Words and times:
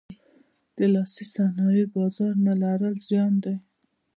د 0.77 0.79
لاسي 0.93 1.23
صنایعو 1.33 1.91
بازار 1.95 2.33
نه 2.45 2.53
لرل 2.61 2.95
زیان 3.07 3.33
دی. 3.43 3.55